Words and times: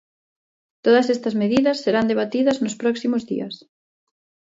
Todas 0.85 1.07
estas 1.15 1.35
medidas 1.43 1.81
serán 1.85 2.09
debatidas 2.11 2.57
nos 2.63 2.77
próximos 2.81 3.21
días. 3.31 3.55